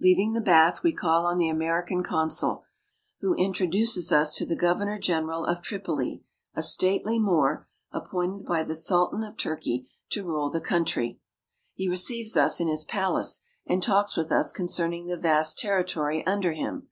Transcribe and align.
Leaving 0.00 0.32
the 0.32 0.40
bath, 0.40 0.82
we 0.82 0.94
call 0.94 1.26
on 1.26 1.36
the 1.36 1.50
American 1.50 2.02
Consul, 2.02 2.64
who 3.20 3.34
introduces 3.34 4.10
us 4.10 4.34
to 4.34 4.46
the 4.46 4.56
Governor 4.56 4.98
General 4.98 5.44
of 5.44 5.60
Tripoli, 5.60 6.24
a 6.54 6.62
stately 6.62 7.18
Moor, 7.18 7.68
appointed 7.92 8.46
by 8.46 8.62
the 8.62 8.74
Sultan 8.74 9.22
of 9.22 9.36
Turkey 9.36 9.86
to 10.08 10.24
rule 10.24 10.48
the 10.48 10.62
country. 10.62 11.20
He 11.74 11.86
receives 11.86 12.34
us 12.34 12.60
in 12.60 12.66
his 12.68 12.84
palace 12.84 13.42
and 13.66 13.82
talks 13.82 14.16
with 14.16 14.32
us 14.32 14.52
concerning 14.52 15.04
the 15.06 15.18
vast 15.18 15.58
territory 15.58 16.26
under 16.26 16.54
him. 16.54 16.88